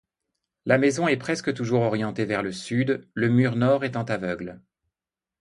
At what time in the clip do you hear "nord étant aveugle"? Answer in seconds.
3.55-4.59